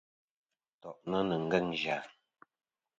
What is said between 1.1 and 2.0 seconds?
ni ngeng zya.